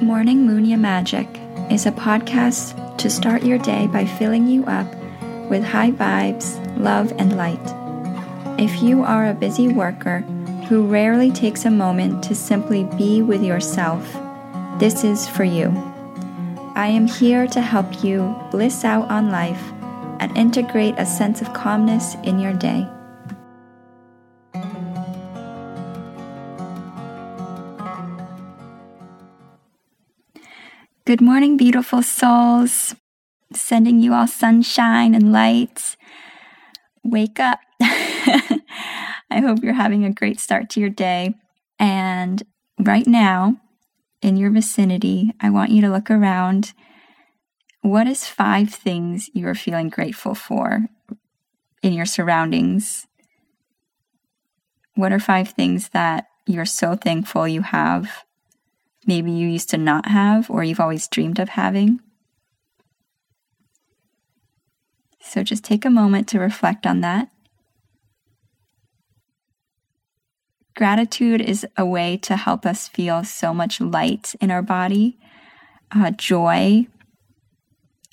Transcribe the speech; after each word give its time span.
Morning 0.00 0.46
Munya 0.46 0.78
Magic 0.78 1.26
is 1.72 1.84
a 1.84 1.90
podcast 1.90 2.96
to 2.98 3.10
start 3.10 3.42
your 3.42 3.58
day 3.58 3.88
by 3.88 4.04
filling 4.04 4.46
you 4.46 4.64
up 4.66 4.86
with 5.50 5.64
high 5.64 5.90
vibes, 5.90 6.54
love, 6.78 7.12
and 7.18 7.36
light. 7.36 7.58
If 8.60 8.80
you 8.80 9.02
are 9.02 9.26
a 9.26 9.34
busy 9.34 9.66
worker 9.66 10.20
who 10.68 10.86
rarely 10.86 11.32
takes 11.32 11.64
a 11.64 11.70
moment 11.70 12.22
to 12.24 12.36
simply 12.36 12.84
be 12.96 13.22
with 13.22 13.42
yourself, 13.42 14.04
this 14.78 15.02
is 15.02 15.26
for 15.26 15.42
you. 15.42 15.70
I 16.76 16.86
am 16.86 17.08
here 17.08 17.48
to 17.48 17.60
help 17.60 18.04
you 18.04 18.40
bliss 18.52 18.84
out 18.84 19.10
on 19.10 19.32
life 19.32 19.72
and 20.20 20.36
integrate 20.38 20.94
a 20.96 21.06
sense 21.06 21.42
of 21.42 21.52
calmness 21.52 22.14
in 22.22 22.38
your 22.38 22.52
day. 22.52 22.86
Good 31.08 31.22
morning, 31.22 31.56
beautiful 31.56 32.02
souls. 32.02 32.94
Sending 33.54 33.98
you 33.98 34.12
all 34.12 34.26
sunshine 34.26 35.14
and 35.14 35.32
light. 35.32 35.96
Wake 37.02 37.40
up. 37.40 37.60
I 37.80 39.40
hope 39.40 39.60
you're 39.62 39.72
having 39.72 40.04
a 40.04 40.12
great 40.12 40.38
start 40.38 40.68
to 40.68 40.80
your 40.80 40.90
day. 40.90 41.32
And 41.78 42.42
right 42.78 43.06
now, 43.06 43.56
in 44.20 44.36
your 44.36 44.50
vicinity, 44.50 45.30
I 45.40 45.48
want 45.48 45.70
you 45.70 45.80
to 45.80 45.88
look 45.88 46.10
around. 46.10 46.74
What 47.80 48.06
is 48.06 48.26
five 48.26 48.68
things 48.68 49.30
you 49.32 49.48
are 49.48 49.54
feeling 49.54 49.88
grateful 49.88 50.34
for 50.34 50.88
in 51.82 51.94
your 51.94 52.04
surroundings? 52.04 53.06
What 54.94 55.12
are 55.12 55.18
five 55.18 55.48
things 55.48 55.88
that 55.94 56.26
you're 56.46 56.66
so 56.66 56.96
thankful 56.96 57.48
you 57.48 57.62
have? 57.62 58.27
Maybe 59.06 59.30
you 59.30 59.48
used 59.48 59.70
to 59.70 59.78
not 59.78 60.08
have 60.08 60.50
or 60.50 60.64
you've 60.64 60.80
always 60.80 61.08
dreamed 61.08 61.38
of 61.38 61.50
having. 61.50 62.00
So 65.20 65.42
just 65.42 65.64
take 65.64 65.84
a 65.84 65.90
moment 65.90 66.28
to 66.28 66.40
reflect 66.40 66.86
on 66.86 67.00
that. 67.02 67.28
Gratitude 70.74 71.40
is 71.40 71.66
a 71.76 71.84
way 71.84 72.16
to 72.18 72.36
help 72.36 72.64
us 72.64 72.88
feel 72.88 73.24
so 73.24 73.52
much 73.52 73.80
light 73.80 74.34
in 74.40 74.50
our 74.50 74.62
body, 74.62 75.18
uh, 75.90 76.12
joy, 76.12 76.86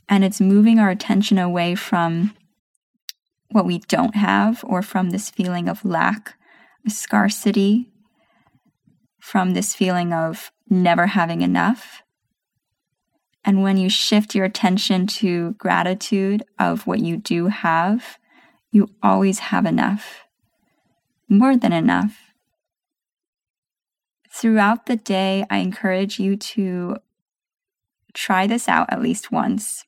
and 0.10 0.24
it's 0.24 0.42
moving 0.42 0.80
our 0.80 0.90
attention 0.90 1.38
away 1.38 1.76
from 1.76 2.34
what 3.50 3.66
we 3.66 3.80
don't 3.80 4.16
have 4.16 4.64
or 4.68 4.82
from 4.82 5.12
this 5.12 5.30
feeling 5.30 5.70
of 5.70 5.86
lack, 5.86 6.34
scarcity, 6.88 7.92
from 9.26 9.56
this 9.56 9.74
feeling 9.74 10.14
of 10.14 10.52
never 10.70 11.08
having 11.08 11.42
enough. 11.42 12.04
And 13.44 13.64
when 13.64 13.76
you 13.76 13.90
shift 13.90 14.36
your 14.36 14.46
attention 14.46 15.08
to 15.08 15.54
gratitude 15.54 16.44
of 16.60 16.86
what 16.86 17.00
you 17.00 17.18
do 17.18 17.48
have, 17.48 18.20
you 18.70 18.88
always 19.02 19.40
have 19.40 19.66
enough, 19.66 20.26
more 21.28 21.58
than 21.58 21.74
enough. 21.74 22.34
Throughout 24.32 24.86
the 24.86 24.96
day, 24.96 25.44
I 25.50 25.58
encourage 25.58 26.20
you 26.20 26.38
to 26.54 26.98
try 28.14 28.46
this 28.46 28.70
out 28.70 28.94
at 28.94 29.02
least 29.02 29.32
once. 29.32 29.86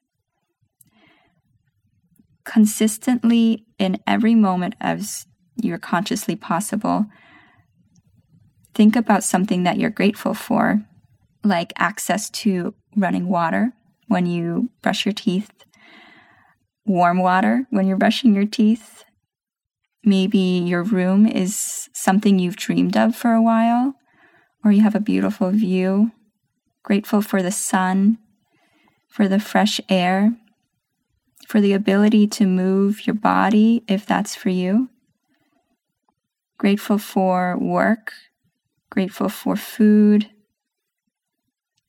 Consistently, 2.43 3.67
in 3.77 3.99
every 4.07 4.33
moment 4.33 4.73
as 4.81 5.27
you're 5.61 5.77
consciously 5.77 6.35
possible, 6.35 7.05
think 8.77 8.95
about 8.95 9.23
something 9.23 9.63
that 9.63 9.79
you're 9.79 9.89
grateful 9.89 10.35
for, 10.35 10.83
like 11.43 11.73
access 11.77 12.29
to 12.29 12.75
running 12.95 13.27
water 13.27 13.73
when 14.07 14.27
you 14.27 14.69
brush 14.83 15.03
your 15.03 15.13
teeth, 15.13 15.51
warm 16.85 17.17
water 17.17 17.65
when 17.71 17.87
you're 17.87 17.97
brushing 17.97 18.35
your 18.35 18.45
teeth. 18.45 19.03
Maybe 20.03 20.37
your 20.37 20.83
room 20.83 21.25
is 21.25 21.89
something 21.91 22.37
you've 22.37 22.55
dreamed 22.55 22.95
of 22.95 23.15
for 23.15 23.33
a 23.33 23.41
while, 23.41 23.95
or 24.63 24.71
you 24.71 24.83
have 24.83 24.95
a 24.95 24.99
beautiful 24.99 25.49
view. 25.49 26.11
Grateful 26.83 27.23
for 27.23 27.41
the 27.41 27.51
sun, 27.51 28.19
for 29.09 29.27
the 29.27 29.39
fresh 29.39 29.81
air, 29.89 30.37
for 31.47 31.59
the 31.59 31.73
ability 31.73 32.27
to 32.27 32.45
move 32.45 33.07
your 33.07 33.15
body 33.15 33.83
if 33.87 34.05
that's 34.05 34.35
for 34.35 34.49
you. 34.49 34.89
Grateful 36.59 36.99
for 36.99 37.57
work 37.57 38.13
grateful 38.89 39.29
for 39.29 39.55
food. 39.55 40.29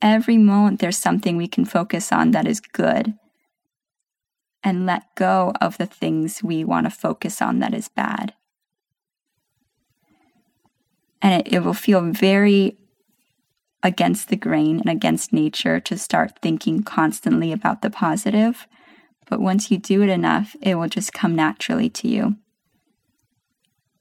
Every 0.00 0.38
moment, 0.38 0.80
there's 0.80 0.98
something 0.98 1.36
we 1.36 1.48
can 1.48 1.64
focus 1.64 2.12
on 2.12 2.30
that 2.32 2.46
is 2.46 2.60
good 2.60 3.14
and 4.62 4.86
let 4.86 5.14
go 5.14 5.52
of 5.60 5.78
the 5.78 5.86
things 5.86 6.42
we 6.42 6.64
want 6.64 6.86
to 6.86 6.90
focus 6.90 7.40
on 7.40 7.60
that 7.60 7.74
is 7.74 7.88
bad. 7.88 8.34
And 11.20 11.40
it, 11.40 11.52
it 11.52 11.60
will 11.60 11.74
feel 11.74 12.00
very 12.00 12.76
against 13.82 14.28
the 14.28 14.36
grain 14.36 14.80
and 14.80 14.88
against 14.88 15.32
nature 15.32 15.80
to 15.80 15.96
start 15.96 16.40
thinking 16.42 16.82
constantly 16.82 17.52
about 17.52 17.82
the 17.82 17.90
positive. 17.90 18.66
But 19.28 19.40
once 19.40 19.70
you 19.70 19.78
do 19.78 20.02
it 20.02 20.08
enough, 20.08 20.56
it 20.60 20.74
will 20.74 20.88
just 20.88 21.12
come 21.12 21.36
naturally 21.36 21.90
to 21.90 22.08
you. 22.08 22.36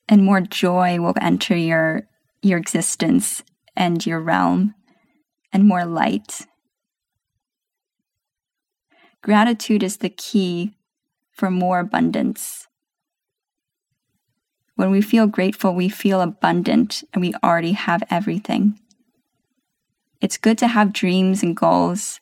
And 0.10 0.24
more 0.24 0.42
joy 0.42 1.00
will 1.00 1.14
enter 1.22 1.56
your 1.56 2.08
your 2.48 2.60
existence 2.60 3.44
and 3.76 4.06
your 4.06 4.20
realm, 4.20 4.74
and 5.54 5.68
more 5.68 5.86
light. 5.86 6.48
Gratitude 9.22 9.84
is 9.84 9.98
the 9.98 10.10
key 10.10 10.76
for 11.32 11.52
more 11.52 11.80
abundance. 11.80 12.68
When 14.76 14.92
we 14.92 15.02
feel 15.02 15.28
grateful, 15.28 15.74
we 15.74 15.90
feel 15.90 16.22
abundant 16.22 17.04
and 17.14 17.22
we 17.22 17.34
already 17.44 17.74
have 17.74 18.04
everything. 18.10 18.80
It's 20.22 20.38
good 20.38 20.58
to 20.60 20.68
have 20.68 20.94
dreams 20.94 21.44
and 21.44 21.56
goals, 21.56 22.20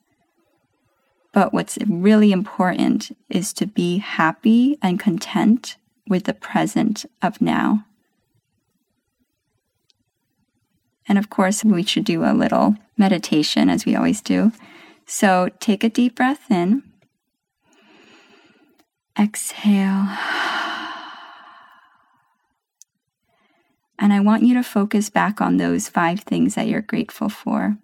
but 1.34 1.54
what's 1.54 1.78
really 1.86 2.32
important 2.32 3.16
is 3.30 3.52
to 3.54 3.66
be 3.68 3.98
happy 3.98 4.78
and 4.82 5.00
content 5.00 5.76
with 6.08 6.24
the 6.24 6.34
present 6.34 7.06
of 7.22 7.42
now. 7.42 7.86
And 11.08 11.18
of 11.18 11.30
course, 11.30 11.64
we 11.64 11.84
should 11.84 12.06
do 12.06 12.24
a 12.24 12.34
little 12.34 12.76
meditation 12.98 13.70
as 13.70 13.86
we 13.86 13.96
always 13.96 14.22
do. 14.22 14.52
So 15.06 15.50
take 15.60 15.84
a 15.84 15.90
deep 15.90 16.16
breath 16.16 16.50
in, 16.50 16.84
exhale. 19.20 20.08
And 23.98 24.12
I 24.12 24.20
want 24.20 24.44
you 24.44 24.54
to 24.56 24.64
focus 24.64 25.10
back 25.10 25.40
on 25.42 25.58
those 25.58 25.88
five 25.88 26.22
things 26.22 26.56
that 26.56 26.68
you're 26.68 26.82
grateful 26.82 27.30
for. 27.30 27.78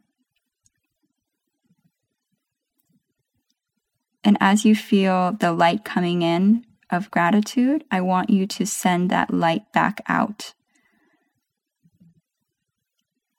And 4.24 4.38
as 4.40 4.66
you 4.66 4.76
feel 4.76 5.32
the 5.32 5.52
light 5.52 5.84
coming 5.84 6.22
in 6.22 6.66
of 6.92 7.10
gratitude, 7.10 7.84
I 7.90 8.02
want 8.02 8.30
you 8.30 8.46
to 8.48 8.66
send 8.66 9.10
that 9.10 9.34
light 9.34 9.72
back 9.72 10.02
out 10.08 10.54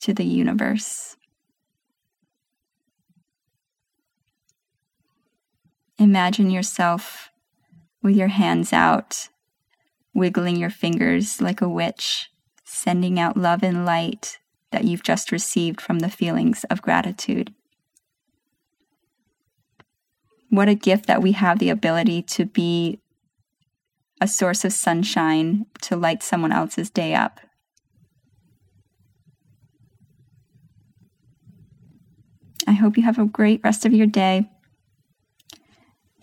to 0.02 0.12
the 0.12 0.24
universe. 0.24 1.16
Imagine 5.98 6.50
yourself 6.50 7.30
with 8.02 8.16
your 8.16 8.28
hands 8.28 8.72
out, 8.72 9.28
wiggling 10.12 10.56
your 10.56 10.70
fingers 10.70 11.40
like 11.40 11.60
a 11.60 11.68
witch, 11.68 12.30
sending 12.64 13.20
out 13.20 13.36
love 13.36 13.62
and 13.62 13.86
light 13.86 14.38
that 14.72 14.84
you've 14.84 15.04
just 15.04 15.30
received 15.30 15.80
from 15.80 16.00
the 16.00 16.10
feelings 16.10 16.64
of 16.64 16.82
gratitude. 16.82 17.54
What 20.50 20.68
a 20.68 20.74
gift 20.74 21.06
that 21.06 21.22
we 21.22 21.32
have 21.32 21.60
the 21.60 21.70
ability 21.70 22.22
to 22.22 22.44
be 22.44 23.00
a 24.20 24.26
source 24.26 24.64
of 24.64 24.72
sunshine 24.72 25.66
to 25.82 25.96
light 25.96 26.22
someone 26.22 26.52
else's 26.52 26.90
day 26.90 27.14
up. 27.14 27.40
I 32.66 32.72
hope 32.72 32.96
you 32.96 33.02
have 33.02 33.18
a 33.18 33.24
great 33.24 33.60
rest 33.64 33.84
of 33.84 33.92
your 33.92 34.06
day. 34.06 34.50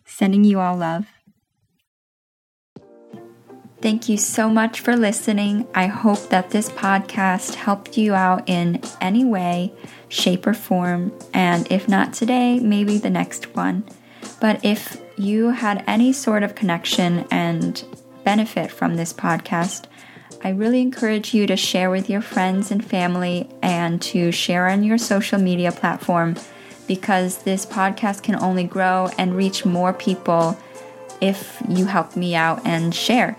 Sending 0.05 0.43
you 0.43 0.59
all 0.59 0.77
love. 0.77 1.07
Thank 3.81 4.09
you 4.09 4.17
so 4.17 4.49
much 4.49 4.81
for 4.81 4.97
listening. 4.97 5.65
I 5.73 5.87
hope 5.87 6.29
that 6.29 6.49
this 6.49 6.69
podcast 6.69 7.55
helped 7.55 7.97
you 7.97 8.13
out 8.13 8.49
in 8.49 8.81
any 8.99 9.23
way, 9.23 9.71
shape, 10.09 10.45
or 10.45 10.53
form. 10.53 11.17
And 11.33 11.65
if 11.71 11.87
not 11.87 12.11
today, 12.11 12.59
maybe 12.59 12.97
the 12.97 13.09
next 13.09 13.55
one. 13.55 13.85
But 14.41 14.65
if 14.65 15.01
you 15.17 15.49
had 15.49 15.83
any 15.87 16.11
sort 16.11 16.43
of 16.43 16.55
connection 16.55 17.25
and 17.31 17.81
benefit 18.25 18.69
from 18.69 18.95
this 18.95 19.13
podcast, 19.13 19.85
I 20.43 20.49
really 20.49 20.81
encourage 20.81 21.33
you 21.33 21.47
to 21.47 21.57
share 21.57 21.89
with 21.89 22.09
your 22.09 22.21
friends 22.21 22.71
and 22.71 22.83
family 22.83 23.49
and 23.61 24.01
to 24.03 24.31
share 24.31 24.67
on 24.67 24.83
your 24.83 24.97
social 24.97 25.39
media 25.39 25.71
platform 25.71 26.35
because 26.87 27.43
this 27.43 27.65
podcast 27.65 28.23
can 28.23 28.35
only 28.35 28.63
grow 28.63 29.09
and 29.17 29.35
reach 29.35 29.65
more 29.65 29.93
people 29.93 30.57
if 31.21 31.61
you 31.67 31.85
help 31.85 32.15
me 32.15 32.35
out 32.35 32.65
and 32.65 32.95
share. 32.95 33.37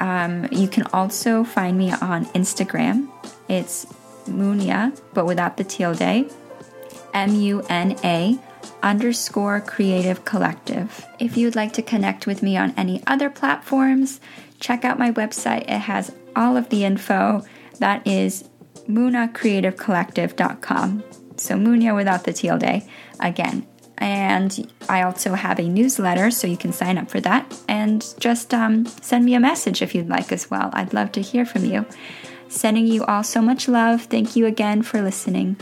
Um, 0.00 0.48
you 0.50 0.68
can 0.68 0.84
also 0.92 1.44
find 1.44 1.76
me 1.76 1.92
on 1.92 2.26
Instagram. 2.26 3.08
It's 3.48 3.86
Munia, 4.26 4.98
but 5.14 5.26
without 5.26 5.56
the 5.56 5.64
tilde. 5.64 6.30
M 7.14 7.34
U 7.34 7.62
N 7.68 7.96
A 8.04 8.38
underscore 8.82 9.60
creative 9.60 10.24
collective. 10.24 11.04
If 11.18 11.36
you'd 11.36 11.56
like 11.56 11.72
to 11.74 11.82
connect 11.82 12.26
with 12.26 12.42
me 12.42 12.56
on 12.56 12.74
any 12.76 13.02
other 13.06 13.28
platforms, 13.30 14.20
check 14.60 14.84
out 14.84 14.98
my 14.98 15.12
website. 15.12 15.62
It 15.62 15.80
has 15.80 16.14
all 16.36 16.56
of 16.56 16.68
the 16.68 16.84
info. 16.84 17.44
That 17.78 18.06
is 18.06 18.48
munacreativecollective.com. 18.88 21.04
So 21.36 21.54
Munya 21.54 21.94
without 21.94 22.24
the 22.24 22.32
tilde 22.32 22.82
again. 23.20 23.66
And 23.98 24.72
I 24.88 25.02
also 25.02 25.34
have 25.34 25.58
a 25.58 25.68
newsletter, 25.68 26.30
so 26.30 26.46
you 26.46 26.56
can 26.56 26.72
sign 26.72 26.98
up 26.98 27.10
for 27.10 27.20
that. 27.20 27.52
And 27.68 28.06
just 28.20 28.54
um, 28.54 28.86
send 28.86 29.24
me 29.24 29.34
a 29.34 29.40
message 29.40 29.82
if 29.82 29.92
you'd 29.94 30.08
like 30.08 30.30
as 30.30 30.50
well. 30.50 30.70
I'd 30.72 30.94
love 30.94 31.10
to 31.12 31.20
hear 31.20 31.44
from 31.44 31.64
you. 31.64 31.84
Sending 32.48 32.86
you 32.86 33.04
all 33.04 33.24
so 33.24 33.42
much 33.42 33.68
love. 33.68 34.02
Thank 34.02 34.36
you 34.36 34.46
again 34.46 34.82
for 34.82 35.02
listening. 35.02 35.56